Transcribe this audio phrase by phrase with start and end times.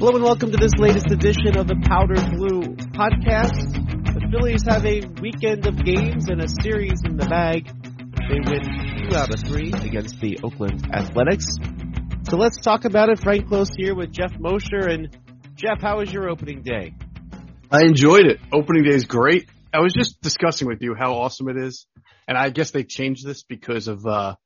[0.00, 3.52] Hello and welcome to this latest edition of the Powder Blue podcast.
[4.14, 7.66] The Phillies have a weekend of games and a series in the bag.
[7.66, 8.62] They win
[9.10, 11.44] two out of three against the Oakland Athletics.
[12.30, 13.20] So let's talk about it.
[13.20, 14.88] Frank Klose here with Geoff Mosher.
[14.88, 15.14] And
[15.56, 16.94] Geoff, how was your opening day?
[17.70, 18.40] I enjoyed it.
[18.54, 19.50] Opening day is great.
[19.70, 21.86] I was just discussing with you how awesome it is.
[22.26, 24.36] And I guess they changed this because of, uh,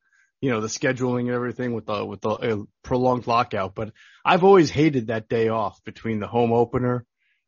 [0.44, 3.74] you know, the scheduling and everything with the, with the prolonged lockout.
[3.74, 3.94] But
[4.26, 7.06] I've always hated that day off between the home opener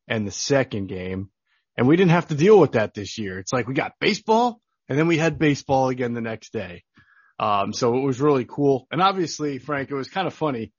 [0.09, 1.28] and the second game.
[1.77, 3.38] And we didn't have to deal with that this year.
[3.38, 6.84] It's like we got baseball and then we had baseball again the next day.
[7.38, 8.87] Um, so it was really cool.
[8.90, 10.73] And obviously, Frank, it was kind of funny.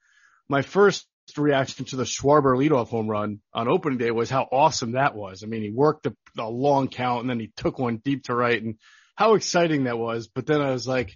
[0.49, 1.05] My first
[1.38, 5.44] reaction to the Schwarber leadoff home run on opening day was how awesome that was.
[5.44, 8.34] I mean, he worked a, a long count and then he took one deep to
[8.34, 8.80] right and
[9.16, 10.30] how exciting that was.
[10.30, 11.16] But then I was like,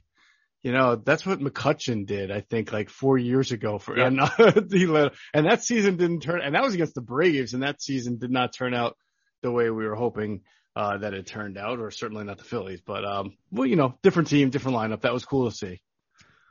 [0.64, 4.08] you know, that's what McCutchen did, I think, like four years ago for, yeah.
[4.08, 7.64] and he let, and that season didn't turn, and that was against the Braves, and
[7.64, 8.96] that season did not turn out
[9.42, 10.42] the way we were hoping,
[10.76, 13.96] uh, that it turned out, or certainly not the Phillies, but, um, well, you know,
[14.04, 15.02] different team, different lineup.
[15.02, 15.82] That was cool to see.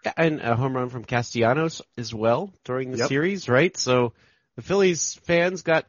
[0.04, 3.08] Yeah, and a home run from Castellanos as well during the yep.
[3.08, 3.76] series, right?
[3.76, 4.14] So
[4.56, 5.86] the Phillies fans got,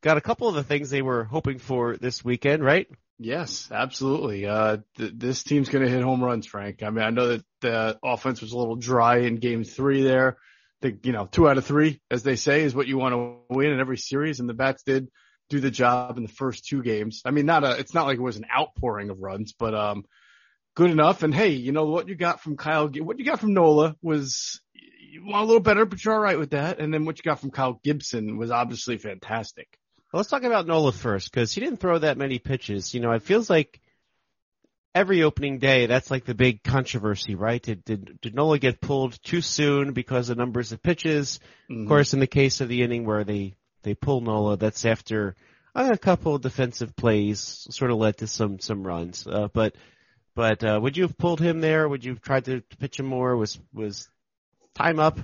[0.00, 2.88] got a couple of the things they were hoping for this weekend, right?
[3.22, 4.46] Yes, absolutely.
[4.46, 6.82] Uh, th- this team's going to hit home runs, Frank.
[6.82, 10.38] I mean, I know that the offense was a little dry in game three there.
[10.80, 13.54] The, you know, two out of three, as they say, is what you want to
[13.54, 14.40] win in every series.
[14.40, 15.10] And the bats did
[15.50, 17.20] do the job in the first two games.
[17.26, 20.06] I mean, not a, it's not like it was an outpouring of runs, but, um,
[20.74, 21.22] good enough.
[21.22, 24.62] And hey, you know what you got from Kyle, what you got from Nola was
[24.72, 26.78] you want a little better, but you're all right with that.
[26.78, 29.68] And then what you got from Kyle Gibson was obviously fantastic.
[30.12, 32.94] Well, let's talk about Nola first because he didn't throw that many pitches.
[32.94, 33.80] You know, it feels like
[34.94, 37.62] every opening day that's like the big controversy, right?
[37.62, 41.38] Did did, did Nola get pulled too soon because of numbers of pitches?
[41.70, 41.82] Mm-hmm.
[41.82, 45.36] Of course, in the case of the inning where they they pull Nola, that's after
[45.74, 49.26] a couple of defensive plays, sort of led to some some runs.
[49.26, 49.76] Uh, but
[50.34, 51.88] but uh, would you have pulled him there?
[51.88, 53.36] Would you have tried to pitch him more?
[53.36, 54.08] Was was
[54.74, 55.18] time up?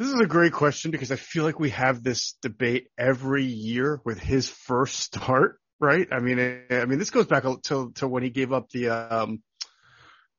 [0.00, 4.00] This is a great question because I feel like we have this debate every year
[4.02, 6.08] with his first start, right?
[6.10, 6.38] I mean,
[6.70, 9.42] I mean, this goes back to, to when he gave up the, um,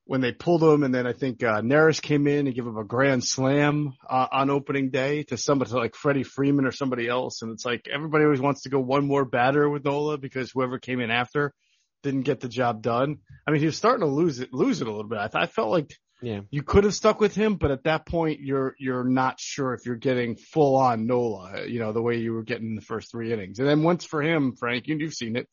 [0.06, 2.76] when they pulled him and then I think, uh, Neris came in and gave him
[2.76, 7.44] a grand slam, uh, on opening day to somebody like Freddie Freeman or somebody else.
[7.44, 10.80] And it's like everybody always wants to go one more batter with Nola because whoever
[10.80, 11.54] came in after
[12.02, 13.18] didn't get the job done.
[13.46, 15.20] I mean, he was starting to lose it, lose it a little bit.
[15.20, 16.42] I, th- I felt like, yeah.
[16.52, 19.86] You could have stuck with him, but at that point you're you're not sure if
[19.86, 23.12] you're getting full on Nola, you know, the way you were getting in the first
[23.12, 23.60] three innings.
[23.60, 25.48] And then once for him, Frank, you've seen it.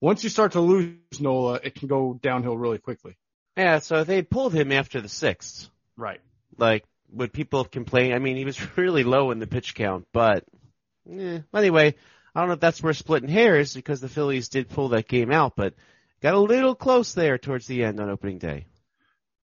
[0.00, 3.16] Once you start to lose Nola, it can go downhill really quickly.
[3.56, 5.68] Yeah, so they pulled him after the sixth.
[5.96, 6.20] Right.
[6.56, 8.14] Like would people have complained?
[8.14, 10.44] I mean, he was really low in the pitch count, but
[11.10, 11.40] eh.
[11.54, 11.94] anyway,
[12.34, 15.30] I don't know if that's worth splitting hairs because the Phillies did pull that game
[15.30, 15.74] out, but
[16.20, 18.66] got a little close there towards the end on opening day.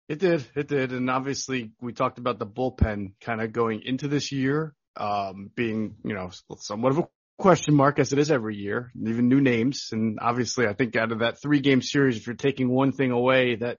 [0.09, 0.47] It did.
[0.55, 0.93] It did.
[0.93, 5.97] And obviously we talked about the bullpen kind of going into this year, um, being,
[6.05, 7.09] you know, somewhat of a
[7.39, 9.89] question mark as it is every year, even new names.
[9.91, 13.11] And obviously I think out of that three game series, if you're taking one thing
[13.11, 13.79] away that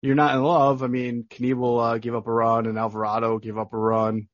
[0.00, 3.58] you're not in love, I mean, Knebel, uh, gave up a run and Alvarado gave
[3.58, 4.28] up a run.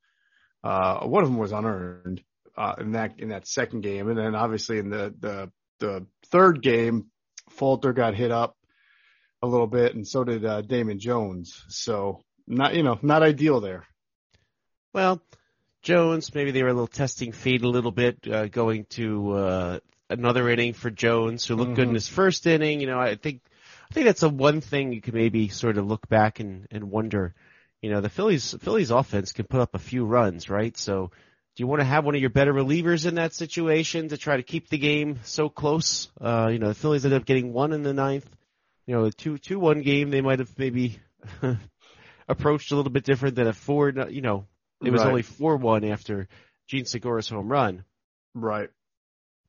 [0.62, 2.22] Uh, one of them was unearned,
[2.56, 4.08] uh, in that, in that second game.
[4.08, 7.06] And then obviously in the, the, the third game,
[7.48, 8.57] Falter got hit up
[9.42, 11.64] a little bit, and so did uh, Damon Jones.
[11.68, 13.84] So not you know not ideal there.
[14.92, 15.20] Well,
[15.82, 19.78] Jones maybe they were a little testing fate a little bit, uh, going to uh,
[20.10, 21.74] another inning for Jones, who looked mm-hmm.
[21.74, 21.94] good in mm-hmm.
[21.94, 22.80] his first inning.
[22.80, 23.42] You know, I think
[23.90, 26.90] I think that's a one thing you can maybe sort of look back and and
[26.90, 27.34] wonder.
[27.82, 30.76] You know, the Phillies Phillies offense can put up a few runs, right?
[30.76, 31.12] So
[31.58, 34.36] do you want to have one of your better relievers in that situation to try
[34.36, 36.08] to keep the game so close?
[36.20, 38.28] Uh, you know, the Phillies ended up getting one in the ninth
[38.88, 40.98] you know, a two two one game they might have maybe
[42.28, 43.90] approached a little bit different than a four.
[43.90, 44.46] You know,
[44.82, 45.08] it was right.
[45.08, 46.26] only four one after
[46.68, 47.84] Jean Segura's home run.
[48.34, 48.70] Right.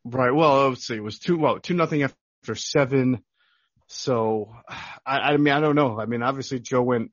[0.04, 0.32] Right.
[0.32, 0.96] Well, let's see.
[0.96, 1.38] It was two.
[1.38, 3.24] Well, two nothing after seven.
[3.88, 4.54] So,
[5.06, 5.98] I, I mean, I don't know.
[5.98, 7.12] I mean, obviously Joe went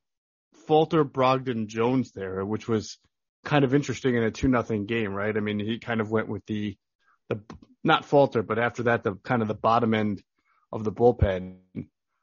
[0.67, 2.97] Falter, Brogdon, Jones there, which was
[3.45, 5.35] kind of interesting in a two nothing game, right?
[5.35, 6.75] I mean, he kind of went with the
[7.29, 7.39] the
[7.85, 10.21] not Falter, but after that, the kind of the bottom end
[10.73, 11.59] of the bullpen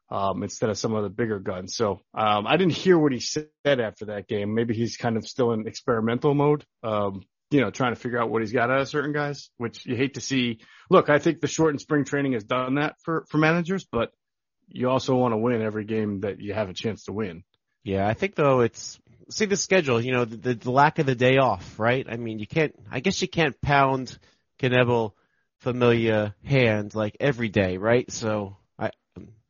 [0.09, 1.75] um, instead of some of the bigger guns.
[1.75, 4.53] So um, I didn't hear what he said after that game.
[4.53, 6.65] Maybe he's kind of still in experimental mode.
[6.83, 7.21] Um,
[7.51, 9.95] you know, trying to figure out what he's got out of certain guys, which you
[9.95, 10.59] hate to see.
[10.89, 14.11] Look, I think the shortened spring training has done that for for managers, but
[14.67, 17.43] you also want to win every game that you have a chance to win.
[17.83, 18.99] Yeah, I think though it's
[19.29, 20.01] see the schedule.
[20.01, 22.05] You know, the, the lack of the day off, right?
[22.09, 22.75] I mean, you can't.
[22.91, 24.17] I guess you can't pound
[24.59, 25.11] Knebel,
[25.59, 28.09] Familia Hand like every day, right?
[28.11, 28.57] So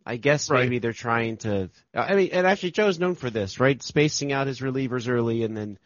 [0.05, 0.61] I, guess Right.
[0.61, 1.69] maybe they're trying to.
[1.93, 3.81] I mean, and actually Joe's known for this, right?
[3.81, 5.79] Spacing out his relievers early and then,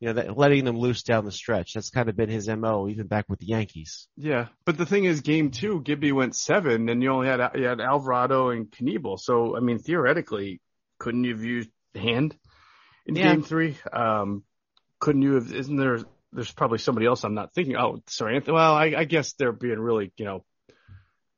[0.00, 1.74] you know, that, letting them loose down the stretch.
[1.74, 4.08] That's kind of been his mo, even back with the Yankees.
[4.16, 7.64] Yeah, but the thing is, game two, Gibby went seven, and you only had you
[7.64, 9.18] had Alvarado and Knebel.
[9.18, 10.60] So I mean, theoretically,
[10.98, 12.36] couldn't you have used Hand
[13.06, 13.30] in Yeah.
[13.34, 13.76] game three?
[13.92, 14.44] Um,
[15.00, 15.52] couldn't you have?
[15.52, 15.98] Isn't there?
[16.32, 17.76] There's probably somebody else I'm not thinking.
[17.76, 18.54] Oh, sorry, Anthony.
[18.54, 20.44] Well, I, I guess they're being really, you know,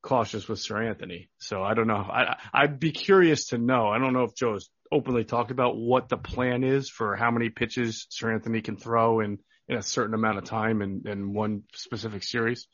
[0.02, 1.28] cautious with Seranthony.
[1.38, 1.94] So I don't know.
[1.94, 3.88] I I'd be curious to know.
[3.88, 7.48] I don't know if Joe's openly talked about what the plan is for how many
[7.48, 9.38] pitches Seranthony can throw in
[9.68, 12.66] in a certain amount of time in, in one specific series.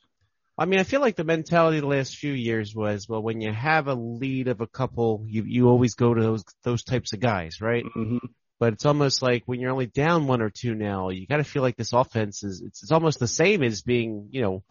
[0.58, 3.52] I mean, I feel like the mentality the last few years was, well, when you
[3.52, 7.20] have a lead of a couple, you you always go to those those types of
[7.20, 7.84] guys, right?
[7.92, 8.18] hmm
[8.58, 11.44] But it's almost like when you're only down one or two now, you got to
[11.44, 14.62] feel like this offense is it's, it's almost the same as being, you know,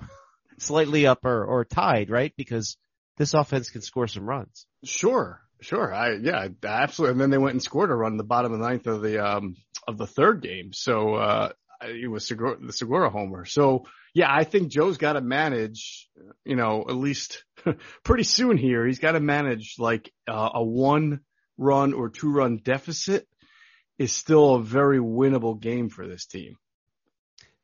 [0.60, 2.34] slightly up or, or tied, right?
[2.38, 2.78] Because
[3.18, 4.66] this offense can score some runs.
[4.84, 5.94] Sure, sure.
[5.94, 7.13] I yeah, absolutely.
[7.13, 9.02] And then they went and scored a run in the bottom of the ninth of
[9.02, 9.56] the um
[9.88, 10.74] of the third game.
[10.74, 11.50] So uh
[11.81, 13.46] it was Segura, the Segura homer.
[13.46, 16.10] So yeah, I think Joe's got to manage.
[16.46, 17.44] You know, at least
[18.04, 21.22] pretty soon here, he's got to manage like uh, a one
[21.57, 23.28] run or two run deficit
[23.98, 26.57] is still a very winnable game for this team.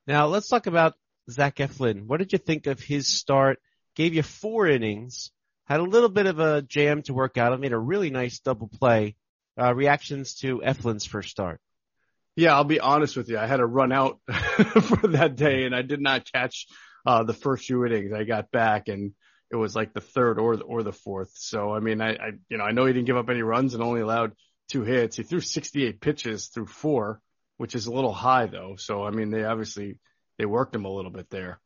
[0.07, 0.93] Now let's talk about
[1.29, 2.05] Zach Eflin.
[2.05, 3.59] What did you think of his start?
[3.95, 5.31] Gave you four innings,
[5.65, 7.53] had a little bit of a jam to work out.
[7.53, 9.15] I Made a really nice double play.
[9.59, 11.59] Uh, reactions to Eflin's first start.
[12.35, 13.37] Yeah, I'll be honest with you.
[13.37, 14.19] I had to run out
[14.81, 16.67] for that day and I did not catch
[17.05, 18.13] uh the first few innings.
[18.13, 19.13] I got back and
[19.51, 21.31] it was like the third or the, or the fourth.
[21.35, 23.73] So I mean, I, I you know I know he didn't give up any runs
[23.73, 24.33] and only allowed
[24.69, 25.17] two hits.
[25.17, 27.19] He threw 68 pitches through four,
[27.57, 28.75] which is a little high though.
[28.77, 29.99] So I mean, they obviously
[30.41, 31.59] they worked him a little bit there.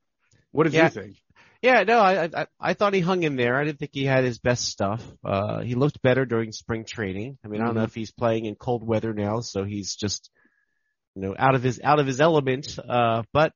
[0.52, 0.84] What did Yeah.
[0.84, 1.16] you think?
[1.62, 3.56] Yeah, no, I, I I thought he hung in there.
[3.58, 5.02] I didn't think he had his best stuff.
[5.24, 7.38] Uh, he looked better during spring training.
[7.44, 7.86] I mean, I don't know Mhm.
[7.86, 10.30] if he's playing in cold weather now, so he's just,
[11.16, 12.78] you know, out of his out of his element.
[12.78, 13.54] Uh, but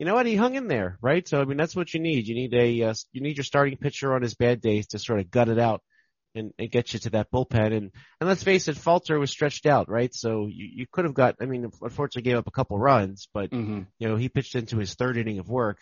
[0.00, 0.26] you know what?
[0.26, 1.26] He hung in there, right?
[1.26, 2.26] So I mean, that's what you need.
[2.26, 5.20] You need a uh, you need your starting pitcher on his bad days to sort
[5.20, 5.80] of gut it out
[6.36, 7.76] and, and get you to that bullpen.
[7.76, 7.90] And
[8.20, 10.14] and let's face it, Falter was stretched out, right?
[10.14, 11.36] So you you could have got.
[11.40, 13.82] I mean, unfortunately, gave up a couple runs, but Mm-hmm.
[13.98, 15.78] you know, he pitched into his third inning of work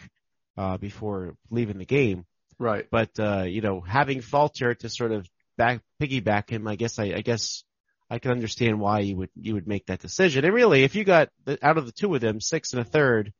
[0.56, 2.24] uh, before leaving the game.
[2.58, 2.86] Right.
[2.90, 7.04] But uh, you know, having Falter to sort of back piggyback him, I guess I,
[7.16, 7.64] I guess
[8.08, 10.44] I can understand why you would you would make that decision.
[10.44, 12.84] And really, if you got the, out of the two of them, six and a
[12.84, 13.32] third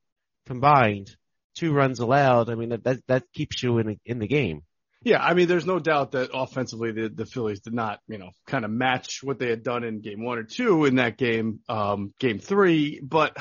[0.46, 1.14] combined,
[1.55, 4.62] two runs allowed, I mean that that, that keeps you in the, in the game.
[5.04, 8.30] Yeah, I mean, there's no doubt that offensively the, the Phillies did not, you know,
[8.46, 11.60] kind of match what they had done in game one or two in that game,
[11.68, 13.00] um, game three.
[13.02, 13.36] But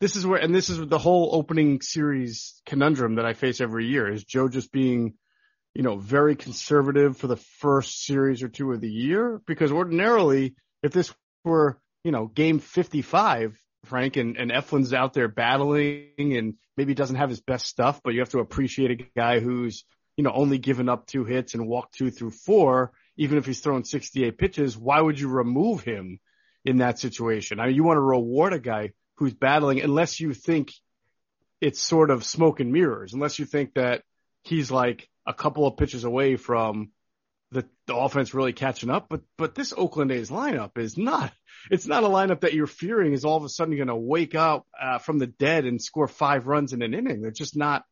[0.00, 3.86] this is where, and this is the whole opening series conundrum that I face every
[3.86, 5.14] year is Joe just being,
[5.74, 9.40] you know, very conservative for the first series or two of the year.
[9.46, 11.14] Because ordinarily, if this
[11.44, 17.16] were, you know, game 55, Frank, and, and Eflin's out there battling and maybe doesn't
[17.16, 19.84] have his best stuff, but you have to appreciate a guy who's,
[20.20, 23.60] you know, only given up two hits and walked two through four, even if he's
[23.60, 26.20] thrown 68 pitches, why would you remove him
[26.62, 27.58] in that situation?
[27.58, 30.74] I mean, you want to reward a guy who's battling unless you think
[31.58, 34.02] it's sort of smoke and mirrors, unless you think that
[34.42, 36.90] he's like a couple of pitches away from
[37.50, 39.06] the, the offense really catching up.
[39.08, 41.32] But, but this Oakland A's lineup is not,
[41.70, 44.34] it's not a lineup that you're fearing is all of a sudden going to wake
[44.34, 47.22] up uh, from the dead and score five runs in an inning.
[47.22, 47.84] They're just not,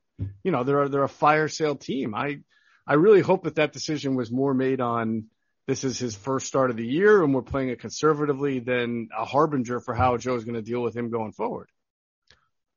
[0.43, 2.15] you know, they're they're a fire sale team.
[2.15, 2.39] I
[2.87, 5.27] I really hope that that decision was more made on
[5.67, 9.25] this is his first start of the year and we're playing it conservatively than a
[9.27, 11.69] harbinger for how Joe's going to deal with him going forward.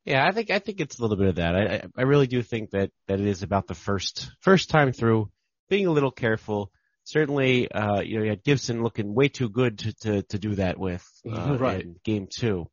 [0.04, 1.56] Yeah, I think I think it's a little bit of that.
[1.56, 5.30] I I- really do think that that it is about the first first time through,
[5.70, 6.72] being a little careful.
[7.04, 10.56] Certainly, uh, you know, you had Gibson looking way too good to to, to do
[10.56, 11.82] that with uh, Right.
[11.82, 12.68] in game two,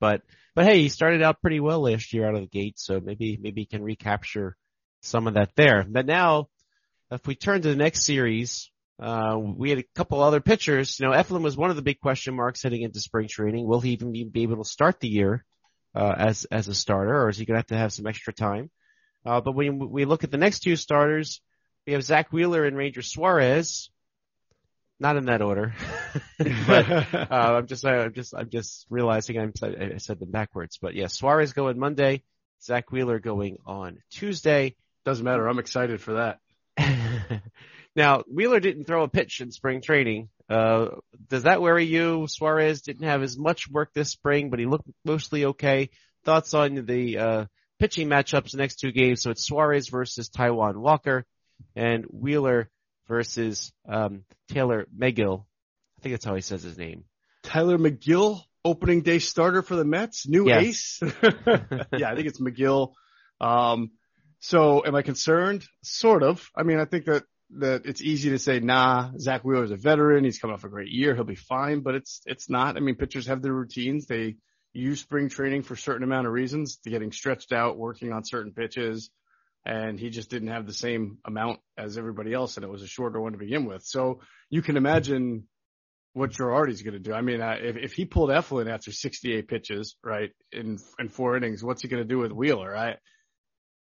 [0.00, 0.22] but
[0.54, 3.38] but hey, he started out pretty well last year out of the gate, so maybe
[3.40, 4.56] maybe he can recapture
[5.02, 5.84] some of that there.
[5.88, 6.48] But now,
[7.10, 10.98] if we turn to the next series, uh, we had a couple other pitchers.
[10.98, 13.66] You know, Eflin was one of the big question marks heading into spring training.
[13.66, 15.44] Will he even be, be able to start the year?
[15.96, 18.32] uh, as as a starter, or is he going to have to have some extra
[18.32, 18.70] time?
[19.24, 21.40] Uh, but when we look at the next two starters,
[21.86, 23.90] we have Zach Wheeler and Ranger Suarez.
[24.98, 25.74] Not in that order,
[26.38, 30.78] but uh, I'm just I'm just I'm just realizing I'm I said them backwards.
[30.80, 32.22] But yeah, Suarez going Monday,
[32.62, 34.74] Zach Wheeler going on Tuesday.
[35.04, 35.46] Doesn't matter.
[35.46, 36.36] I'm excited for
[36.78, 37.42] that.
[37.96, 40.88] now Wheeler didn't throw a pitch in spring training, Uh,
[41.28, 42.26] does that worry you?
[42.28, 45.90] Suarez didn't have as much work this spring, but he looked mostly okay.
[46.24, 47.44] Thoughts on the uh,
[47.78, 49.22] pitching matchups the next two games?
[49.22, 51.24] So it's Suarez versus Taijuan Walker
[51.74, 52.70] and Wheeler
[53.08, 55.44] versus um, Taylor Megill.
[55.98, 57.04] I think that's how he says his name.
[57.42, 61.00] Tylor Megill, opening day starter for the Mets, new Yes.
[61.02, 61.02] ace.
[61.96, 62.92] yeah, I think it's Megill.
[63.40, 63.92] Um,
[64.40, 65.64] so am I concerned?
[65.82, 66.48] Sort of.
[66.54, 67.24] I mean, I think that,
[67.58, 70.24] that it's easy to say, nah, Zach Wheeler's a veteran.
[70.24, 71.14] He's coming off a great year.
[71.14, 72.76] He'll be fine, but it's, it's not.
[72.76, 74.06] I mean, pitchers have their routines.
[74.06, 74.36] They
[74.72, 78.24] use spring training for a certain amount of reasons to getting stretched out, working on
[78.24, 79.10] certain pitches.
[79.66, 82.56] And he just didn't have the same amount as everybody else.
[82.56, 83.82] And it was a shorter one to begin with.
[83.82, 85.48] So you can imagine
[86.12, 87.12] what Girardi's going to do.
[87.12, 91.36] I mean, uh, if, if he pulled Eflin after 68 pitches, right, in, in four
[91.36, 92.76] innings, what's he going to do with Wheeler?
[92.76, 92.94] I,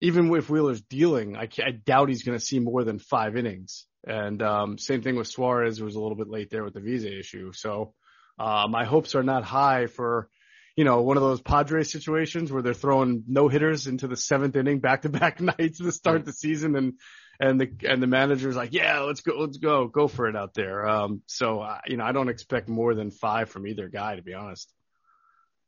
[0.01, 3.87] even if Wheeler's dealing, I, I doubt he's going to see more than five innings.
[4.07, 6.79] And, um, same thing with Suarez, who was a little bit late there with the
[6.79, 7.53] visa issue.
[7.53, 7.95] So,
[8.39, 10.29] uh, my hopes are not high for,
[10.75, 14.55] you know, one of those Padres situations where they're throwing no hitters into the seventh
[14.55, 16.93] inning back to back nights to start the season and,
[17.39, 20.53] and the and the manager's like, yeah, let's go, let's go, go for it out
[20.53, 20.87] there.
[20.87, 24.21] Um, so uh, you know, I don't expect more than five from either guy, to
[24.21, 24.71] be honest.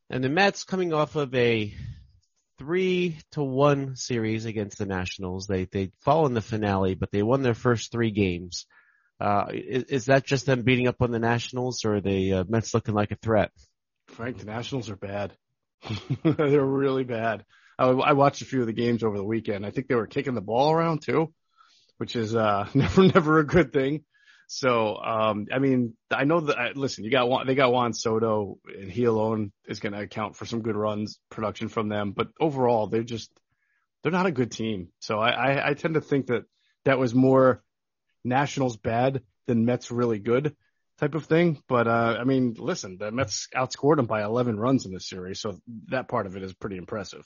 [0.08, 1.74] And the Mets coming off of a
[2.58, 5.46] three to one series against the Nationals.
[5.46, 8.66] They they fall in the finale, but they won their first three games.
[9.20, 12.44] Uh, is, is that just them beating up on the Nationals, or are the uh,
[12.48, 13.50] Mets looking like a threat?
[14.14, 15.32] Frank, the Nationals are bad.
[16.22, 17.44] They're really bad.
[17.78, 19.66] I, I watched a few of the games over the weekend.
[19.66, 21.32] I think they were kicking the ball around too,
[21.98, 24.04] which is uh never never a good thing.
[24.46, 26.76] So, um, I mean, I know that.
[26.76, 30.44] Listen, you got they got Juan Soto, and he alone is going to account for
[30.44, 32.12] some good runs production from them.
[32.12, 33.30] But overall, they're just
[34.02, 34.88] they're not a good team.
[35.00, 36.44] So I, I, I tend to think that
[36.84, 37.64] that was more
[38.22, 40.54] Nationals bad than Mets really good
[40.98, 41.62] type of thing.
[41.68, 45.40] But uh, I mean, listen, the Mets outscored them by 11 runs in this series,
[45.40, 47.24] so that part of it is pretty impressive.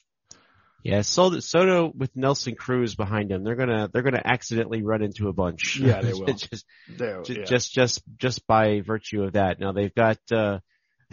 [0.85, 5.29] Yeah, Soto, Soto with Nelson Cruz behind him, they're gonna they're gonna accidentally run into
[5.29, 5.79] a bunch.
[5.81, 6.27] Yeah, they will.
[6.27, 6.65] just,
[6.97, 7.45] ju- yeah.
[7.45, 9.59] just just just by virtue of that.
[9.59, 10.61] Now they've got uh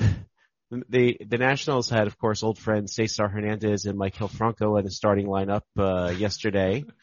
[0.70, 4.92] the the Nationals had, of course, old friends Cesar Hernandez and Maikel Franco in the
[4.92, 6.86] starting lineup uh yesterday.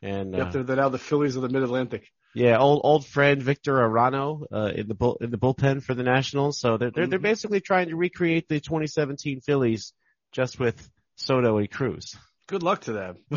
[0.00, 2.06] And uh, Yep, they're, they're now the Phillies of the Mid Atlantic.
[2.34, 6.02] Yeah, old old friend Victor Arano uh, in the bull, in the bullpen for the
[6.02, 6.58] Nationals.
[6.60, 7.22] So they're they're, they're Mhm.
[7.22, 9.92] basically trying to recreate the 2017 Phillies
[10.32, 12.16] just with Soto and Cruz.
[12.46, 13.16] Good luck to them.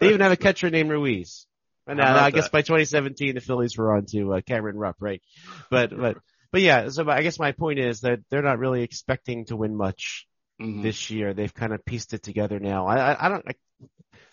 [0.00, 1.46] They even have a catcher named Ruiz.
[1.86, 2.52] And now, about I guess that?
[2.52, 5.22] by 2017 the Phillies were on to uh, Cameron Rupp, right?
[5.70, 6.18] But but
[6.52, 6.88] but yeah.
[6.90, 10.26] So I guess my point is that they're not really expecting to win much
[10.60, 10.82] Mhm.
[10.82, 11.34] this year.
[11.34, 12.86] They've kind of pieced it together now.
[12.86, 13.44] I I, I don't.
[13.48, 13.52] I,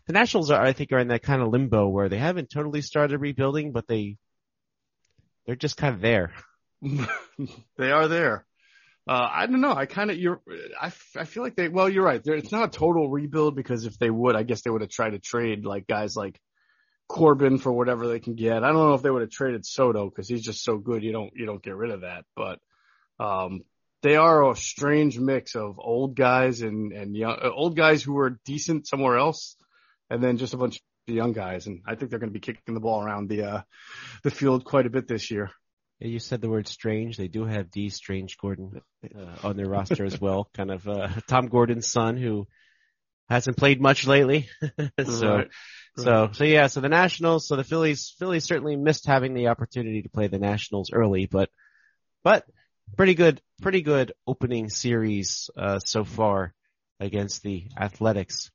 [0.08, 2.82] the Nationals are, I think, are in that kind of limbo where they haven't totally
[2.82, 4.18] started rebuilding, but they
[5.46, 6.34] they're just kind of there.
[7.78, 8.46] they are there.
[9.08, 9.74] Uh, I don't know.
[9.74, 10.42] I kind of, you're,
[10.82, 12.24] I, I feel like they, well, you're right.
[12.24, 14.90] There, it's not a total rebuild because if they would, I guess they would have
[14.90, 16.40] tried to trade like guys like
[17.08, 18.64] Corbin for whatever they can get.
[18.64, 21.04] I don't know if they would have traded Soto because he's just so good.
[21.04, 22.25] You don't, you don't get rid of that.
[22.36, 22.60] But,
[23.20, 23.62] um,
[24.06, 28.14] they are a strange mix of old guys and, and young, uh, old guys who
[28.14, 29.56] were decent somewhere else
[30.12, 31.66] and then just a bunch of young guys.
[31.66, 33.62] And I think they're going to be kicking the ball around the, uh,
[34.22, 35.50] the field quite a bit this year.
[36.00, 37.18] Yeah, You said the word strange.
[37.18, 38.80] They do have Dee Strange-Gordon
[39.18, 40.50] uh, on their roster as well.
[40.54, 42.46] Kind of uh, Tom Gordon's son who
[43.28, 44.48] hasn't played much lately.
[45.04, 45.48] so Right.
[45.98, 46.68] so so yeah.
[46.68, 47.48] So the Nationals.
[47.48, 48.14] So the Phillies.
[48.20, 51.50] Phillies certainly missed having the opportunity to play the Nationals early, but
[52.24, 52.46] but
[52.98, 56.54] pretty good pretty good opening series uh, so far
[57.00, 58.51] against the Athletics.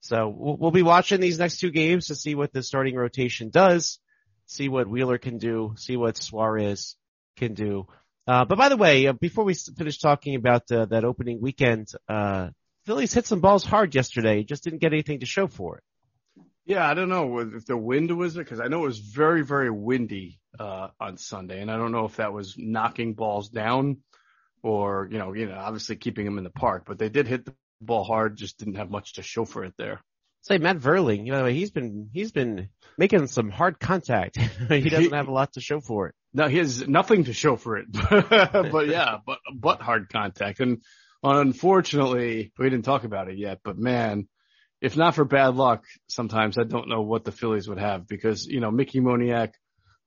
[0.00, 3.50] So we'll, we'll be watching these next two games to see what the starting rotation
[3.50, 3.98] does
[4.46, 6.96] see what Wheeler can do, see what Suarez
[7.36, 7.86] can do.
[8.26, 11.88] Uh, but by the way, uh, before we finish talking about uh, that opening weekend,
[12.08, 12.48] uh,
[12.86, 15.84] Phillies hit some balls hard yesterday, just didn't get anything to show for it.
[16.66, 19.42] Yeah, I don't know if the wind was it because I know it was very,
[19.42, 23.98] very windy uh, on Sunday, and I don't know if that was knocking balls down
[24.62, 26.84] or you know, you know, obviously keeping them in the park.
[26.86, 29.74] But they did hit the ball hard, just didn't have much to show for it
[29.76, 30.00] there.
[30.40, 32.68] Say Matt Vierling, you know, he's been he's been
[32.98, 34.36] making some hard contact.
[34.68, 36.14] he doesn't have a lot to show for it.
[36.32, 40.82] No, he has nothing to show for it, but yeah, but but hard contact, and
[41.22, 43.60] unfortunately, we didn't talk about it yet.
[43.62, 44.28] But man,
[44.84, 48.46] if not for bad luck, sometimes I don't know what the Phillies would have because
[48.46, 49.52] you know Mickey Moniak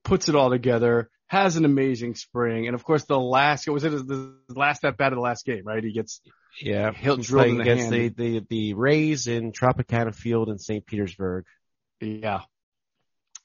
[0.03, 3.89] puts it all together, has an amazing spring, and of course the last was it
[3.89, 5.84] the last at bat of the last game, right?
[5.84, 6.22] He gets
[6.62, 7.93] Yeah, He'll drill in the against hand.
[7.93, 10.86] the, the the Rays in Tropicana Field in St.
[10.86, 11.46] Petersburg.
[12.00, 12.41] yeah,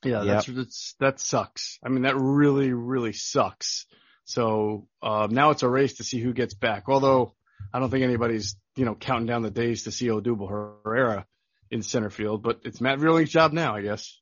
[0.05, 1.79] yeah, that's, that's that sucks.
[1.83, 3.87] I mean, that really really sucks
[4.25, 6.85] So uh, now it's a race to see who gets back.
[6.89, 7.35] Although
[7.73, 11.27] I don't think anybody's you know counting down the days to see Odubel Herrera
[11.71, 14.19] in center field, but it's Matt Vierling's job now, I guess.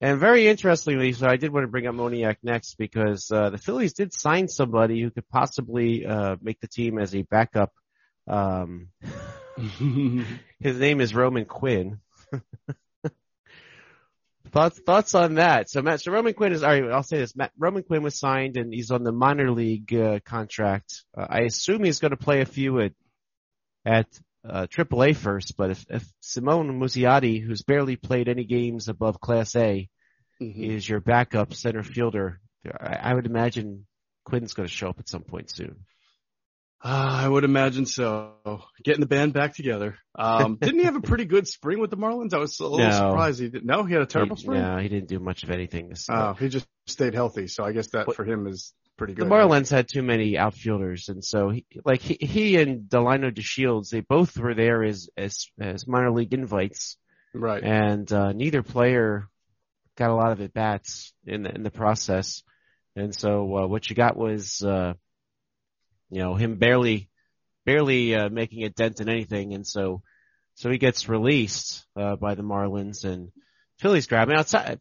[0.00, 3.58] And very interestingly, so I did want to bring up Moniak next because uh, the
[3.58, 7.72] Phillies did sign somebody who could possibly uh, make the team as a backup.
[8.28, 8.90] Um,
[10.60, 11.98] his name is Roman Quinn.
[14.48, 15.70] thoughts thoughts on that?
[15.70, 16.62] So Matt, so Roman Quinn is.
[16.62, 19.50] All right, I'll say this: Matt, Roman Quinn was signed and he's on the minor
[19.50, 21.04] league uh, contract.
[21.16, 22.92] Uh, I assume he's going to play a few at
[23.84, 24.06] at
[24.48, 29.54] uh, AAA first, but if, if Simone Muzziotti, who's barely played any games above Class
[29.56, 29.88] A,
[30.40, 30.62] mm-hmm.
[30.62, 33.86] is your backup center fielder, I, I would imagine
[34.24, 35.84] Quinn's going to show up at some point soon.
[36.82, 38.34] Uh, I would imagine so.
[38.84, 39.98] Getting the band back together.
[40.16, 42.32] Um, didn't he have a pretty good spring with the Marlins?
[42.32, 42.90] I was a little no.
[42.90, 43.64] surprised he did.
[43.64, 44.60] No, he had a terrible he, spring.
[44.60, 45.88] No, he didn't do much of anything.
[45.88, 47.48] This oh, he just stayed healthy.
[47.48, 49.26] So I guess that for him is pretty good.
[49.26, 53.90] The Marlins had too many outfielders, and so he, like he, he and Delino DeShields,
[53.90, 56.96] they both were there as as as minor league invites.
[57.34, 57.62] Right.
[57.62, 59.28] And uh, neither player
[59.96, 62.44] got a lot of at bats in the in the process,
[62.94, 64.62] and so uh, what you got was.
[64.62, 64.94] Uh,
[66.10, 67.08] you know, him barely,
[67.64, 69.54] barely, uh, making a dent in anything.
[69.54, 70.02] And so,
[70.54, 73.30] so he gets released, uh, by the Marlins and
[73.78, 74.80] Phillies grab him outside.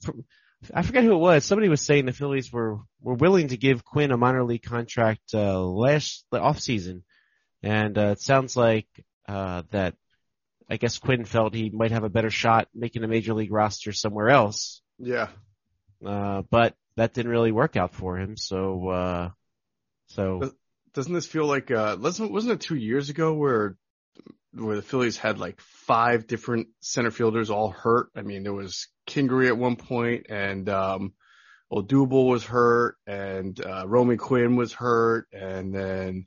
[0.73, 1.45] I forget who it was.
[1.45, 5.33] Somebody was saying the Phillies were, were willing to give Quinn a minor league contract,
[5.33, 7.03] uh, last, the off season.
[7.61, 8.87] And, uh, it sounds like,
[9.27, 9.95] uh, that
[10.69, 13.93] I guess Quinn felt he might have a better shot making a major league roster
[13.93, 14.81] somewhere else.
[14.97, 15.29] Yeah.
[16.05, 18.35] Uh, but that didn't really work out for him.
[18.35, 19.29] So, uh,
[20.07, 20.51] so
[20.97, 23.77] doesn't this feel like uh wasn't it two years ago where
[24.51, 28.09] where the Phillies had like five different center fielders all hurt?
[28.15, 31.13] I mean, there was Kingery at one point and um
[31.71, 36.25] Odubel was hurt and uh Roman Quinn was hurt and then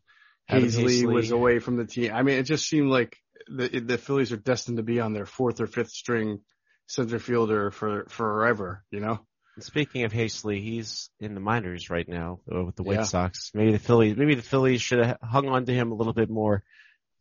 [0.49, 2.13] Haseley, was away from the team.
[2.15, 3.17] I mean, it just seemed like
[3.49, 6.43] the the Phillies are destined to be on their fourth or fifth string
[6.87, 9.19] center fielder for forever, you know?
[9.61, 13.05] Speaking of Haseley, he's in the minors right now uh, with the White yeah.
[13.05, 13.51] Sox.
[13.55, 16.31] Maybe the Phillies, maybe the Phillies should have hung on to him a little bit
[16.31, 16.63] more.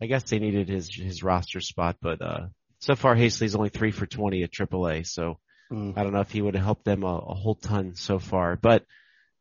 [0.01, 2.47] I guess they needed his his roster spot, but uh,
[2.79, 5.05] so far Haseley's only three for twenty at AAA.
[5.07, 5.39] So
[5.71, 5.97] mm.
[5.97, 8.55] I don't know if he would have helped them a, a whole ton so far.
[8.55, 8.85] But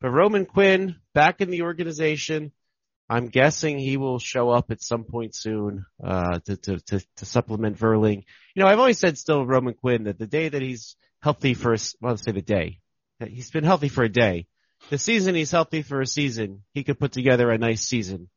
[0.00, 2.52] but Roman Quinn back in the organization.
[3.10, 7.24] I'm guessing he will show up at some point soon uh, to, to to to
[7.24, 8.24] supplement Vierling.
[8.54, 11.76] You know, I've always said still Roman Quinn that the day that he's healthy for,
[12.00, 12.80] well, let's say the day.
[13.26, 14.46] He's been healthy for a day.
[14.90, 18.28] The season he's healthy for a season, he could put together a nice season.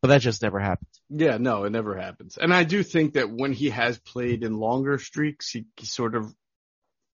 [0.00, 0.88] But that just never happened.
[1.10, 2.38] Yeah, no, it never happens.
[2.38, 6.14] And I do think that when he has played in longer streaks, he, he sort
[6.14, 6.34] of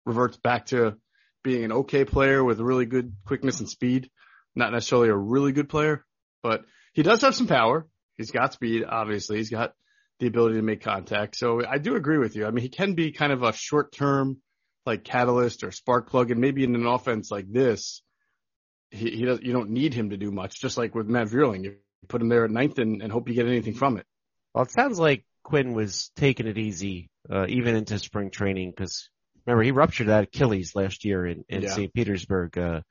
[0.06, 0.96] reverts back to
[1.44, 4.12] being an okay player with really good quickness and speed.
[4.56, 6.06] Not necessarily a really good player,
[6.44, 7.88] but he does have some power.
[8.18, 9.38] He's got speed, obviously.
[9.38, 9.74] He's got
[10.20, 11.36] the ability to make contact.
[11.36, 12.46] So I do agree with you.
[12.46, 14.38] I mean, he can be kind of a short term
[14.86, 18.02] like catalyst or spark plug, and maybe in an offense like this,
[18.92, 20.60] he, he does, you don't need him to do much.
[20.60, 21.76] Just like with Matt Vierling, you
[22.08, 24.06] put him there at ninth and, and hope you get anything from it.
[24.54, 29.10] Well, it sounds like Quinn was taking it easy, uh, even into spring training, because
[29.46, 31.70] remember he ruptured that Achilles last year in, in yeah.
[31.70, 31.94] St.
[31.94, 32.58] Petersburg.
[32.58, 32.82] Uh,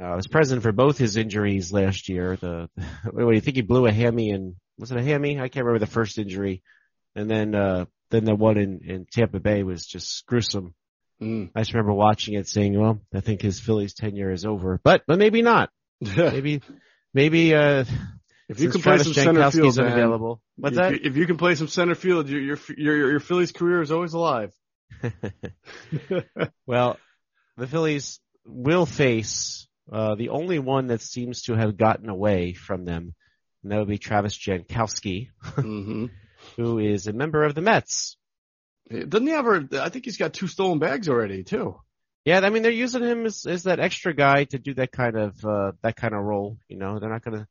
[0.00, 2.36] uh, I was present for both his injuries last year.
[2.36, 2.70] The,
[3.10, 5.38] what do you think he blew a hammy and was it a hammy?
[5.38, 6.62] I can't remember the first injury.
[7.14, 10.74] And then, uh, then the one in, in Tampa Bay was just gruesome.
[11.22, 11.50] Mm.
[11.54, 15.02] I just remember watching it saying, well, I think his Phillies tenure is over, but,
[15.06, 15.70] but maybe not.
[16.00, 16.62] maybe,
[17.12, 17.84] maybe, uh,
[18.48, 20.40] if you can play some center field, man, unavailable.
[20.56, 20.92] What's if that?
[20.92, 23.92] You, if you can play some center field, your, your, your, your Phillies career is
[23.92, 24.52] always alive.
[26.66, 26.98] well,
[27.56, 32.84] the Phillies will face, uh, the only one that seems to have gotten away from
[32.84, 33.14] them,
[33.62, 36.06] and that would be Travis Jankowski, mm-hmm.
[36.56, 38.16] who is a member of the Mets.
[38.90, 39.68] Doesn't he ever?
[39.72, 41.76] I think he's got two stolen bags already too.
[42.24, 45.16] Yeah, I mean they're using him as, as that extra guy to do that kind
[45.16, 46.58] of uh, that kind of role.
[46.68, 47.46] You know, they're not gonna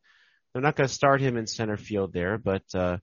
[0.53, 2.97] they're not gonna start him in center field there, but uh,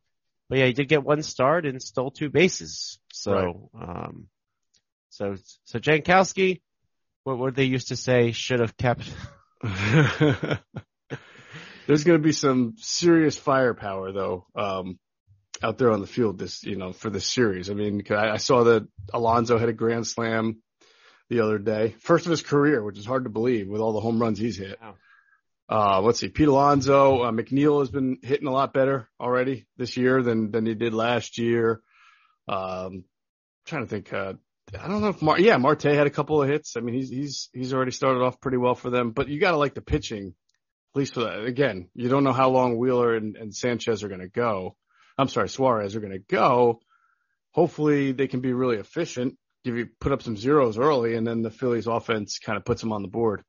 [0.49, 2.99] but yeah, he did get one start and stole two bases.
[3.13, 4.07] So right.
[4.07, 4.29] um,
[5.11, 6.61] so so Jankowski,
[7.25, 9.09] what what they used to say should have kept.
[11.87, 14.47] There's going to be some serious firepower though.
[14.55, 14.99] Um,
[15.65, 17.71] out there on the field this, you know, for this series.
[17.71, 20.63] I mean, I, I saw that Alonso had a grand slam
[21.31, 24.01] the other day, first of his career, which is hard to believe with all the
[24.01, 24.79] home runs he's hit.
[24.81, 24.95] Wow.
[25.67, 29.97] Uh, let's see, Pete Alonso, uh, McNeil has been hitting a lot better already this
[29.97, 31.81] year than, than he did last year.
[32.47, 33.05] Um,
[33.65, 34.35] trying to think, uh,
[34.79, 36.77] I don't know if Mar- yeah, Marte had a couple of hits.
[36.77, 39.57] I mean, he's, he's, he's already started off pretty well for them, but you gotta
[39.57, 40.35] like the pitching
[40.95, 41.45] At least for that.
[41.45, 44.77] Again, you don't know how long Wheeler and, and Sanchez are going to go.
[45.19, 46.81] I'm sorry, Suarez are going to go.
[47.53, 51.43] Hopefully they can be really efficient, give you, put up some zeros early, and then
[51.43, 53.43] the Phillies offense kind of puts them on the board.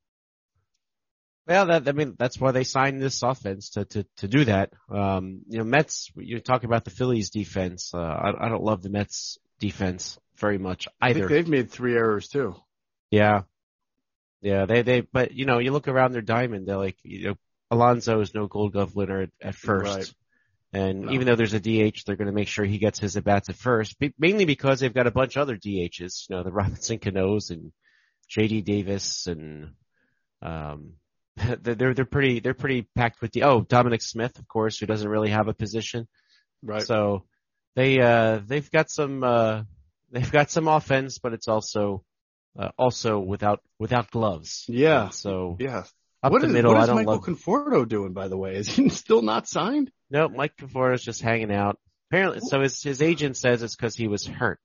[1.48, 4.74] Well, that, I mean, that's why they signed this offense to, to, to do that.
[4.90, 7.92] Um, you know, Mets, you're talking about the Phillies defense.
[7.94, 11.28] Uh, I, I don't love the Mets defense very much either.
[11.28, 12.56] they've made three errors too.
[13.12, 13.44] Yeah.
[14.42, 17.36] Yeah, they, they, but you know, you look around their diamond, they're like, you know,
[17.72, 19.96] Alonso is no gold glove winner at, at first.
[19.98, 20.14] Right.
[20.76, 21.12] And No.
[21.14, 23.50] even though there's a DH, they're going to make sure he gets his at bats
[23.50, 27.00] at first, mainly because they've got a bunch of other DHs, you know, the Robinson
[27.00, 27.72] Canós and
[28.36, 29.72] JD Davis and,
[30.42, 30.94] um,
[31.62, 35.10] they're, they're, pretty, they're pretty packed with the, oh, Dominic Smith, of course, who doesn't
[35.10, 36.08] really have a position.
[36.62, 36.82] Right.
[36.82, 37.26] So
[37.76, 39.64] they, uh, they've got some, uh,
[40.12, 42.04] they've got some offense, but it's also,
[42.58, 44.66] uh, also without, without gloves.
[44.68, 45.06] yeah.
[45.06, 45.84] And so Yeah.
[46.26, 47.24] Up what the is, middle, what I don't Michael love.
[47.24, 48.56] Conforto doing, by the way?
[48.56, 49.92] Is he still not signed?
[50.10, 51.80] No, Mike Conforto's just hanging out.
[52.12, 54.60] Apparently, so his his agent says it's because he was hurt.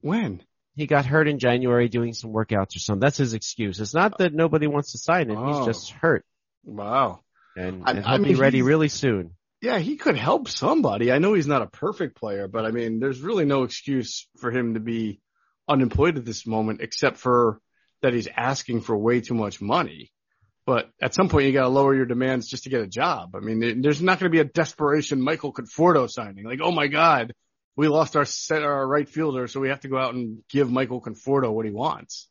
[0.00, 0.42] When?
[0.74, 3.00] He got hurt in January doing some workouts or something.
[3.00, 3.78] That's his excuse.
[3.78, 5.36] It's not that nobody wants to sign him.
[5.36, 5.58] Oh.
[5.58, 6.24] He's just hurt,
[6.64, 7.20] Wow.
[7.56, 9.36] and, and I he'll be mean, ready he's- really soon.
[9.60, 11.12] Yeah, he could help somebody.
[11.12, 14.50] I know he's not a perfect player, but I mean, there's really no excuse for
[14.50, 15.20] him to be
[15.68, 17.60] unemployed at this moment, except for
[18.02, 20.10] that he's asking for way too much money.
[20.64, 23.34] But at some point, you got to lower your demands just to get a job.
[23.34, 26.44] I mean, there's not going to be a desperation Michael Conforto signing.
[26.44, 27.32] Like, oh my God,
[27.76, 30.70] we lost our set, our right fielder, so we have to go out and give
[30.70, 32.28] Michael Conforto what he wants.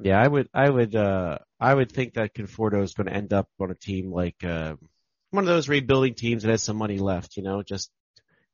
[0.00, 3.32] Yeah, I would, I would, uh, I would think that Conforto is going to end
[3.32, 4.74] up on a team like uh,
[5.30, 7.36] one of those rebuilding teams that has some money left.
[7.36, 7.90] You know, just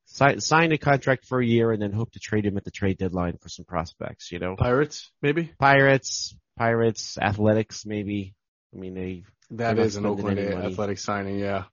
[0.07, 2.71] sign sign a contract for a year and then hope to trade him at the
[2.71, 4.31] trade deadline for some prospects.
[4.33, 5.53] You know, Pirates, maybe.
[5.59, 8.35] Pirates, Pirates, Athletics, maybe.
[8.75, 11.39] I mean, they That is an Oakland athletic signing.
[11.39, 11.65] Yeah.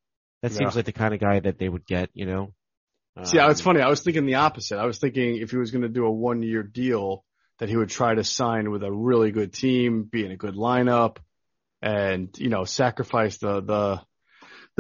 [0.41, 0.57] that Yeah.
[0.57, 2.09] seems like the kind of guy that they would get.
[2.13, 2.53] You know.
[3.23, 3.81] See, it's Um, funny.
[3.81, 4.77] I was thinking the opposite.
[4.77, 7.25] I was thinking if he was going to do a one year deal,
[7.59, 10.55] that he would try to sign with a really good team, be in a good
[10.55, 11.17] lineup,
[11.81, 14.01] and you know sacrifice the the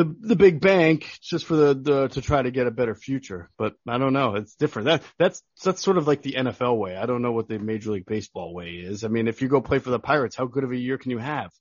[0.03, 3.49] the the big bank just for the, the to try to get a better future.
[3.57, 4.35] But I don't know.
[4.35, 4.85] It's different.
[4.87, 6.95] That that's that's sort of like the NFL way.
[6.95, 9.03] I don't know what the Major League Baseball way is.
[9.03, 11.11] I mean, if you go play for the Pirates, how good of a year can
[11.11, 11.51] you have?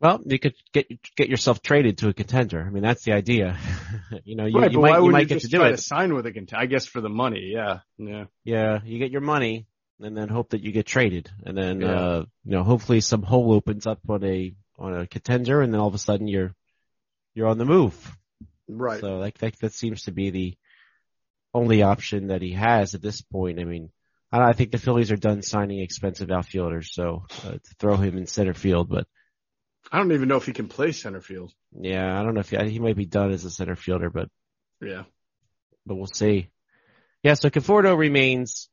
[0.00, 2.64] Well, you could get get yourself traded to a contender.
[2.66, 3.58] I mean, that's the idea.
[4.24, 5.58] you know, you, right, you but might why you might you get just to do
[5.58, 5.72] try it.
[5.72, 7.50] to sign with a cont- I guess for the money.
[7.52, 8.24] Yeah, yeah.
[8.44, 9.66] Yeah, you get your money
[10.02, 11.30] and then hope that you get traded.
[11.44, 11.94] And then, Yeah.
[11.94, 15.80] uh, you know, hopefully some hole opens up on a, on a contender and then
[15.80, 16.54] all of a sudden you're,
[17.40, 18.16] you're on the move.
[18.68, 19.00] Right.
[19.00, 20.56] So like that, that seems to be the
[21.54, 23.58] only option that he has at this point.
[23.58, 23.88] I mean,
[24.30, 26.92] I, I think the Phillies are done signing expensive outfielders.
[26.94, 29.06] So uh, to throw him in center field, but
[29.90, 31.52] I don't even know if he can play center field.
[31.72, 34.28] yeah, I don't know if he, he might be done as a center fielder, but
[34.82, 35.04] Yeah.
[35.86, 36.50] but we'll see.
[37.22, 38.68] Yeah, so Conforto remains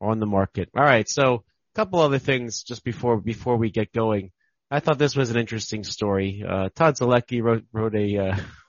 [0.00, 0.70] on the market.
[0.74, 4.32] All right, so a couple other things just before before we get going.
[4.70, 6.44] I thought this was an interesting story.
[6.48, 8.18] Uh, Todd Zolecki wrote wrote a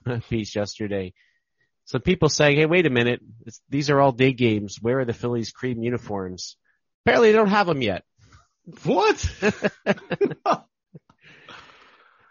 [0.06, 1.12] uh, piece yesterday.
[1.84, 4.78] Some people saying, "Hey, wait a minute, it's, these are all day games.
[4.80, 6.56] Where are the Phillies cream uniforms?"
[7.04, 8.04] Apparently, they don't have them yet.
[8.84, 9.26] What?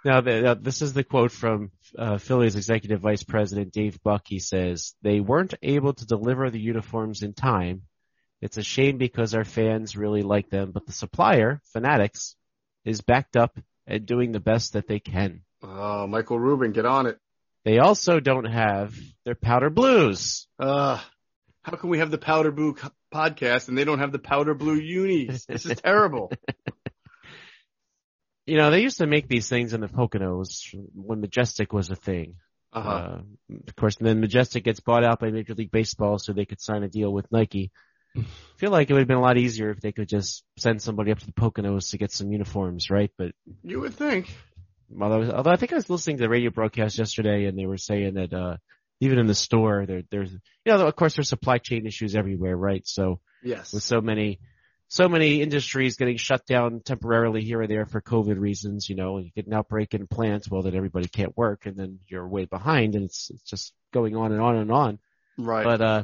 [0.04, 4.24] Now, the, this is the quote from uh, Phillies executive vice president Dave Buck.
[4.26, 7.84] He says, they weren't able to deliver the uniforms in time.
[8.42, 12.36] It's a shame because our fans really like them, but the supplier, Fanatics,
[12.86, 15.41] is backed up and doing the best that they can.
[15.63, 17.17] oh, Michael Rubin, get on it.
[17.63, 20.48] They also don't have their powder blues.
[20.58, 21.00] Uh,
[21.63, 22.76] how can we have the Powder Blue
[23.13, 25.46] podcast and they don't have the Powder Blue unis?
[25.46, 26.32] This is terrible.
[28.48, 31.96] You know, they used to make these things in the Poconos when Majestic was a
[31.96, 32.36] thing.
[32.74, 32.89] Uh-huh.
[32.89, 33.22] Uh,
[33.67, 36.84] of course, then Majestic gets bought out by Major League Baseball so they could sign
[36.84, 37.72] a deal with Nike.
[38.17, 38.24] I
[38.58, 41.12] feel like it would have been a lot easier if they could just send somebody
[41.12, 43.12] up to the Poconos to get some uniforms, right?
[43.17, 43.32] But
[43.63, 44.34] you would think.
[45.00, 47.78] although, although I think I was listening to the radio broadcast yesterday and they were
[47.78, 48.58] saying that, uh,
[49.00, 52.56] even in the store, there, there's, you know, of course there's supply chain issues everywhere,
[52.56, 52.86] right?
[52.86, 53.74] So Yes.
[53.74, 54.39] with so many,
[54.89, 59.17] so many industries getting shut down temporarily here or there for COVID reasons, you know,
[59.17, 62.45] you get an outbreak in plants, well then everybody can't work and then you're way
[62.45, 65.00] behind and it's, it's just going on and on and on.
[65.38, 65.63] Right.
[65.63, 66.04] But, uh,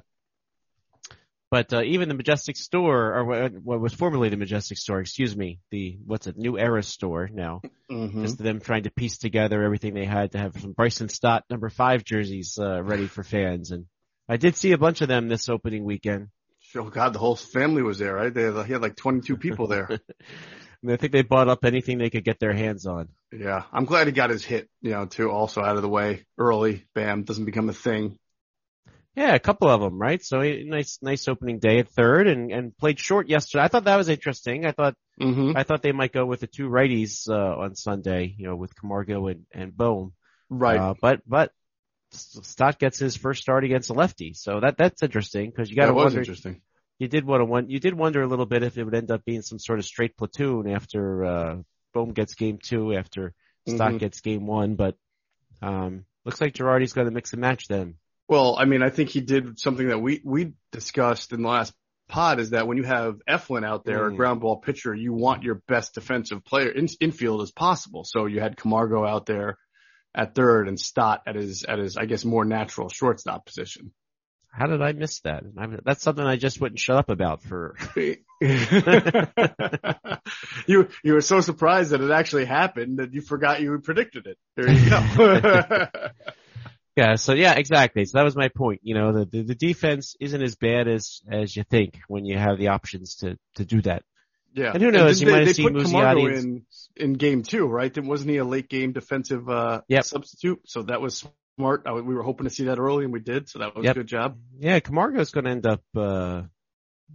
[1.49, 5.35] but, uh, even the Majestic store, or what, what was formerly the Majestic store, excuse
[5.35, 8.23] me, the, what's it, New Era store now, Mhm.
[8.23, 11.69] just them trying to piece together everything they had to have some Bryson Stott number
[11.69, 13.71] five jerseys, uh, ready for fans.
[13.71, 13.85] And
[14.27, 16.27] I did see a bunch of them this opening weekend.
[16.75, 18.33] Oh God, the whole family was there, right?
[18.33, 19.87] They had, he had like 22 people there.
[20.83, 23.09] And I think they bought up anything they could get their hands on.
[23.31, 26.23] Yeah, I'm glad he got his hit, you know, too, also out of the way
[26.37, 26.85] early.
[26.93, 28.19] Bam, doesn't become a thing.
[29.17, 30.23] Yeah, a couple of them, right?
[30.23, 33.63] So a nice, nice opening day at third, and and played short yesterday.
[33.63, 34.65] I thought that was interesting.
[34.65, 35.57] I thought Mm-hmm.
[35.57, 38.75] I thought they might go with the two righties uh, on Sunday, you know, with
[38.75, 40.13] Camargo and and Bohm.
[40.47, 40.79] Right.
[40.79, 41.51] Uh, but but
[42.11, 45.87] Stott gets his first start against a lefty, so that that's interesting because you got
[45.87, 46.19] to that was wonder.
[46.19, 46.61] interesting.
[46.99, 47.69] You did want to one.
[47.71, 49.85] You did wonder a little bit if it would end up being some sort of
[49.85, 51.55] straight platoon after uh,
[51.95, 53.33] Bohm gets game two, after
[53.67, 53.99] Stott Mhm.
[53.99, 54.95] gets game one, but
[55.63, 57.95] um, looks like Girardi's going to mix and match then.
[58.27, 61.73] Well, I mean, I think he did something that we, we discussed in the last
[62.09, 64.17] pod is that when you have Eflin out there, a Mm.
[64.17, 68.03] ground ball pitcher, you want your best defensive player in, infield as possible.
[68.05, 69.57] So you had Camargo out there
[70.15, 73.91] at third and Stott at his, at his, I guess, more natural shortstop position.
[74.49, 75.43] How did I miss that?
[75.57, 77.75] I, that's something I just wouldn't shut up about for.
[77.95, 78.17] you,
[81.03, 84.37] you were so surprised that it actually happened that you forgot you predicted it.
[84.55, 85.87] There you go.
[86.97, 88.05] Yeah, so yeah, exactly.
[88.05, 88.81] So that was my point.
[88.83, 92.37] You know, the, the, the defense isn't as bad as, as you think when you
[92.39, 94.01] have the options to, to do that.
[94.53, 94.71] Yeah.
[94.73, 97.67] And who knows, didn't you might they, have seen put Camargo in in game two,
[97.67, 97.93] right?
[97.93, 100.03] Then wasn't he a late game defensive uh Yep.
[100.05, 100.61] substitute?
[100.65, 101.83] So that was smart.
[101.85, 103.47] I, we were hoping to see that early, and we did.
[103.47, 103.95] So that was Yep.
[103.95, 104.39] a good job.
[104.57, 106.43] Yeah, Camargo's going to end up, uh,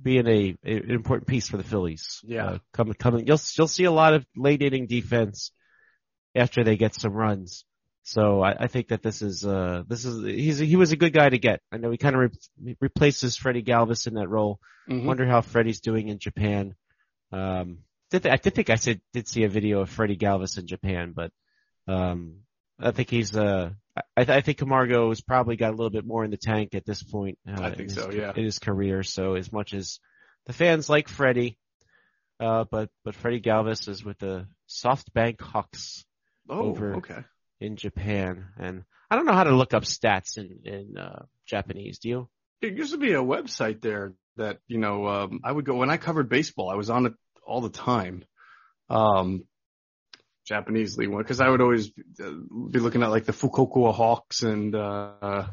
[0.01, 2.21] being a, a, an important piece for the Phillies.
[2.23, 2.47] Yeah.
[2.47, 5.51] Uh, coming, coming, you'll, you'll see a lot of late inning defense
[6.37, 7.65] after they get some runs.
[8.05, 11.13] So I, I think that this is, uh, this is, he's, he was a good
[11.13, 11.61] guy to get.
[11.71, 14.59] I know he kind of re- replaces Freddie Galvis in that role.
[14.89, 15.05] Mhm.
[15.05, 16.75] Wonder how Freddie's doing in Japan.
[17.31, 17.79] Um,
[18.11, 21.13] did I did think I said did see a video of Freddie Galvis in Japan,
[21.15, 21.31] but
[21.89, 22.41] um,
[22.79, 26.25] I think he's uh, I, I think Camargo has probably got a little bit more
[26.25, 27.39] in the tank at this point.
[27.49, 28.33] Uh, I in think his- so, yeah.
[28.35, 29.99] In his career, so as much as
[30.47, 31.57] the fans like Freddie,
[32.41, 36.05] uh, but but Freddie Galvis is with the SoftBank Hawks
[36.51, 37.23] Oh, over- okay.
[37.63, 41.99] In Japan, and I don't know how to look up stats in in uh, Japanese.
[41.99, 42.29] Do you?
[42.61, 45.91] It used to be a website there that you know um, I would go when
[45.91, 46.71] I covered baseball.
[46.71, 47.15] I was on it
[47.47, 48.25] all the time.
[48.91, 49.45] Um,
[50.47, 52.31] Japanese league one because I would always uh,
[52.71, 55.47] be looking at like the Fukuoka Hawks and uh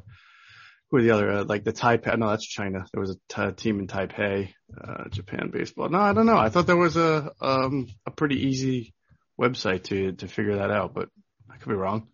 [0.90, 2.18] who are the other uh, like the Taipei.
[2.18, 2.86] No, that's China.
[2.92, 5.90] There was a t- team in Taipei, uh, Japan baseball.
[5.90, 6.38] No, I don't know.
[6.38, 8.94] I thought there was a um a pretty easy
[9.40, 11.10] website to to figure that out, but
[11.52, 12.08] I could be wrong.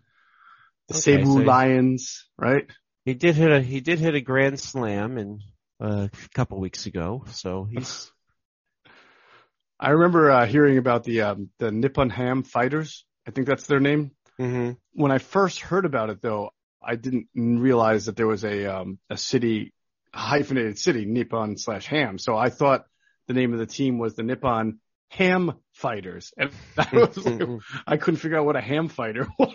[0.88, 2.66] The Okay, Seibu so- Lions, right?
[3.06, 5.40] He did hit a he did hit a grand slam in
[5.80, 8.12] uh, a couple weeks ago, so he's
[9.80, 13.06] I remember uh, hearing about the um, the Nippon Ham Fighters.
[13.28, 14.12] I think that's their name.
[14.38, 18.66] hmm When I first heard about it, though, I didn't realize that there was a
[18.66, 19.74] um, a city
[20.14, 22.18] hyphenated city, Nippon slash Ham.
[22.18, 22.86] So I thought
[23.28, 27.42] the name of the team was the Nippon Ham Fighters, and I was like,
[27.86, 29.54] I couldn't figure out what a ham fighter was.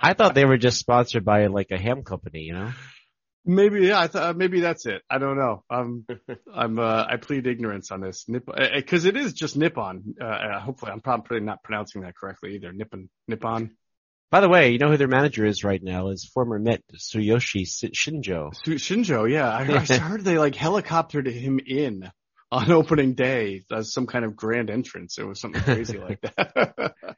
[0.00, 2.72] I thought they were just sponsored by like a ham company, you know.
[3.44, 5.02] maybe yeah, I thought maybe that's it.
[5.10, 5.64] I don't know.
[5.70, 6.06] I'm
[6.52, 10.14] I'm uh, I plead ignorance on this because it is just Nippon.
[10.20, 12.72] Uh, uh, hopefully, I'm probably not pronouncing that correctly either.
[12.72, 13.76] Nippon Nippon.
[14.30, 17.62] By the way, you know who their manager is right now is former Met Tsuyoshi
[17.62, 18.52] Shinjo.
[18.66, 22.10] Shinjo, yeah, I, I heard they like helicoptered him in
[22.50, 25.18] on opening day as some kind of grand entrance.
[25.18, 26.94] It was something crazy like that.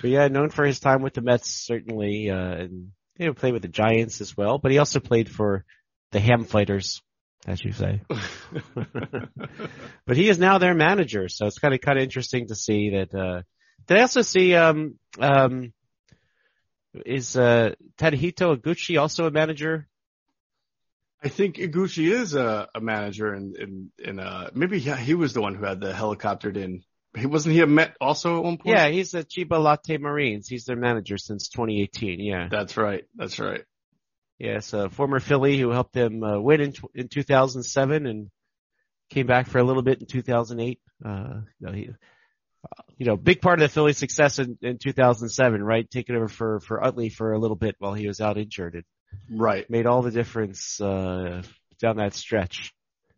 [0.00, 3.52] But yeah, known for his time with the Mets certainly, uh, and you know, played
[3.52, 4.56] with the Giants as well.
[4.56, 5.64] But he also played for
[6.10, 7.02] the Ham Fighters,
[7.46, 8.00] as you say.
[10.06, 12.90] But he is now their manager, so it's kind of kind of interesting to see
[12.90, 13.14] that.
[13.14, 13.42] Uh,
[13.86, 15.74] did I also see um um
[17.04, 19.86] is uh Tadahito Iguchi also a manager?
[21.22, 25.32] I think Iguchi is a, a manager in in in uh maybe yeah, he was
[25.32, 26.82] the one who had the helicoptered in.
[27.16, 28.76] He wasn't he a Met also at one point?
[28.76, 30.46] Yeah, he's at Chiba Lotte Marines.
[30.46, 32.20] He's their manager since 2018.
[32.20, 33.04] Yeah, that's right.
[33.16, 33.64] That's right.
[34.38, 38.30] yes, a former Philly who helped them uh, win in in 2007 and
[39.10, 40.80] came back for a little bit in 2008.
[41.04, 41.08] Uh,
[41.58, 41.90] you know, he,
[42.98, 45.90] you know, big part of the Philly success in, in 2007, right?
[45.90, 48.74] Taking over for for Utley for a little bit while he was out injured.
[48.76, 48.84] It
[49.30, 49.68] Right.
[49.68, 51.42] made all the difference uh,
[51.80, 52.72] down that stretch.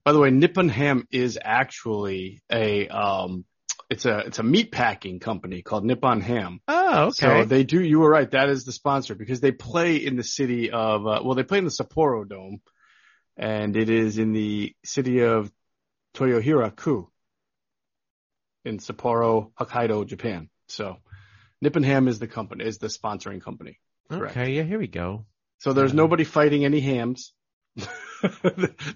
[0.05, 3.45] By the way, Nippon Ham is actually a um
[3.91, 6.61] it's a it's a meat packing company called Nippon Ham.
[6.69, 7.11] Oh, okay.
[7.13, 7.83] So they do.
[7.83, 8.31] You were right.
[8.31, 11.59] That is the sponsor because they play in the city of uh, well, they play
[11.59, 12.61] in the Sapporo Dome,
[13.37, 15.53] and it is in the city of
[16.15, 17.09] Toyohira-ku
[18.65, 20.49] in Sapporo, Hokkaido, Japan.
[20.69, 20.99] So
[21.61, 23.79] Nippon Ham is the company is the sponsoring company.
[24.09, 24.37] correct.
[24.37, 25.27] okay, yeah, here we go.
[25.61, 27.33] So there's nobody fighting any hams.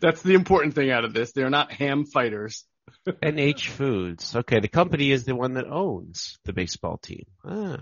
[0.01, 1.33] That's the important thing out of this.
[1.33, 2.65] They're not ham fighters.
[3.07, 4.35] NH Foods.
[4.37, 7.25] Okay, the company is the one that owns the baseball team.
[7.45, 7.79] Ah.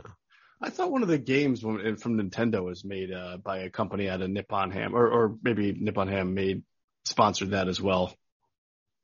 [0.61, 4.23] I thought one of the games from Nintendo was made uh, by a company out
[4.23, 6.63] of Nippon Ham, or, or maybe Nippon Ham made
[7.05, 8.15] sponsored that as well.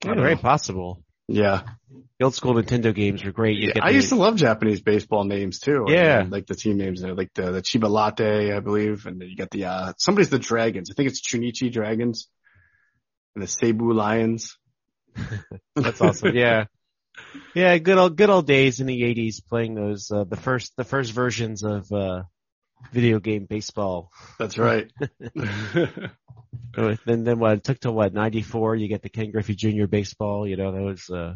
[0.05, 0.41] Yeah, very know.
[0.41, 1.03] possible.
[1.29, 1.63] Yeah.
[2.19, 3.59] The old school Nintendo games were great.
[3.59, 5.85] Yeah, I the, used to love Japanese baseball names too.
[5.89, 6.19] Yeah.
[6.19, 9.07] I mean, like the team names there, like the, the Chiba Lotte, I believe.
[9.07, 10.91] And you got the, uh, somebody's the Dragons.
[10.91, 12.29] I think it's Chunichi Dragons
[13.37, 14.57] and the Seibu Lions.
[15.77, 16.35] That's awesome.
[16.35, 16.65] Yeah.
[17.55, 17.79] Yeah.
[17.79, 21.13] Good old, good old days in the eighties playing those, uh, the first, the first
[21.13, 22.23] versions of, uh,
[22.93, 24.11] video game baseball.
[24.39, 24.91] That's right.
[25.35, 27.59] then then what?
[27.59, 28.13] It took to what?
[28.13, 28.75] Ninety four.
[28.77, 29.87] You get the Ken Griffey Jr.
[29.87, 30.47] baseball.
[30.47, 31.35] You know that was uh,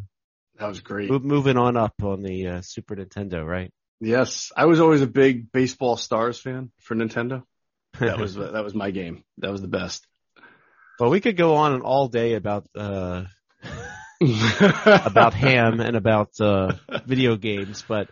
[0.59, 1.11] that was great.
[1.11, 3.73] moving on up on the uh, Super Nintendo, right?
[4.01, 7.45] Yes, I was always a big baseball stars fan for Nintendo.
[8.01, 9.25] That was that was my game.
[9.39, 10.07] That was the best.
[10.99, 13.25] Well, we could go on all day about uh,
[14.85, 16.75] about ham and about uh,
[17.07, 18.09] video games, but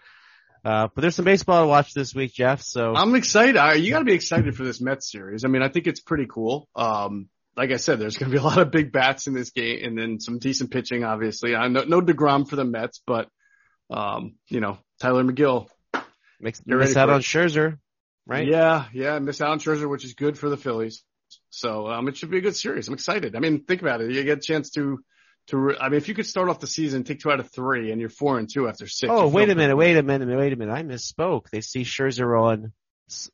[0.64, 2.62] uh, but there's some baseball to watch this week, Geoff.
[2.62, 3.56] So I'm excited.
[3.56, 5.44] I, you got to be excited for this Mets series.
[5.44, 6.68] I mean, I think it's pretty cool.
[6.76, 9.50] Um, like I said, there's going to be a lot of big bats in this
[9.50, 11.04] game, and then some decent pitching.
[11.04, 13.28] Obviously, I know no Degrom for the Mets, but
[13.90, 15.68] um, you know Tylor Megill.
[16.40, 17.78] Makes miss out on Scherzer,
[18.26, 18.46] right?
[18.46, 21.02] Yeah, yeah, miss out on Scherzer, which is good for the Phillies.
[21.50, 22.88] So um, it should be a good series.
[22.88, 23.36] I'm excited.
[23.36, 24.10] I mean, think about it.
[24.10, 24.98] You get a chance to
[25.48, 27.90] to, I mean, if you could start off the season, take two out of three,
[27.90, 29.10] and you're four and two after six.
[29.12, 30.72] Oh, wait a minute, wait a minute, wait a minute.
[30.72, 31.50] I misspoke.
[31.50, 32.72] They see Scherzer on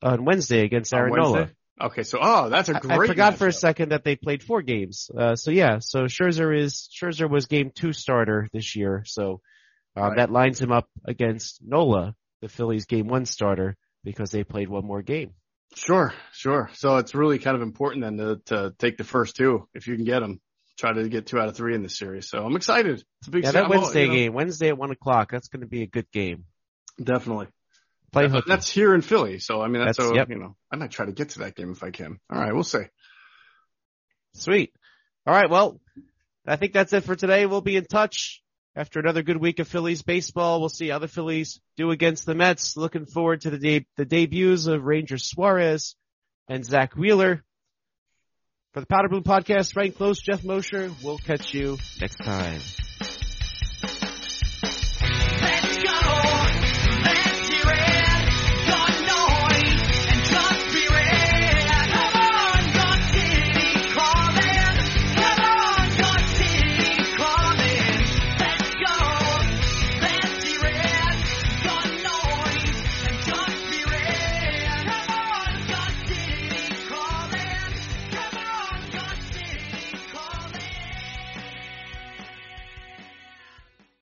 [0.01, 1.51] on Wednesday against Aaron Nola.
[1.79, 2.99] Okay, so oh, that's a great.
[2.99, 3.39] I, I forgot matchup.
[3.39, 5.11] for a second that they played four games.
[5.17, 9.43] Uh, so yeah, so Scherzer is Scherzer was game two starter this year, so
[9.95, 10.17] um, right.
[10.17, 14.87] that lines him up against Nola, the Phillies game one starter, because they played one
[14.87, 15.35] more game.
[15.75, 16.71] Sure, sure.
[16.73, 19.97] So it's really kind of important then to, to take the first two if you
[19.97, 20.41] can get them
[20.77, 22.29] try to get two out of three in this series.
[22.29, 23.03] So I'm excited.
[23.21, 25.31] It's a big yeah, that Wednesday you know, game, Wednesday at one o'clock.
[25.31, 26.45] That's going to be a good game.
[27.03, 27.49] Definitely.
[28.13, 29.39] Play that's, that's here in Philly.
[29.39, 30.29] So I mean, that's, that's so, yep.
[30.29, 32.19] you know, I might try to get to that game if I can.
[32.31, 32.85] All right, we'll see.
[34.35, 34.73] Sweet.
[35.27, 35.51] All right.
[35.51, 35.81] Well,
[36.47, 37.47] I think that's it for today.
[37.47, 38.43] We'll be in touch
[38.77, 40.61] after another good week of Phillies baseball.
[40.61, 42.77] We'll see how the Phillies do against the Mets.
[42.77, 45.97] Looking forward to the de- the debuts of Ranger Suarez
[46.49, 47.43] and Zack Wheeler.
[48.77, 52.61] For the Powder Blue Podcast, Frank Klose, Geoff Mosher, we'll catch you next time.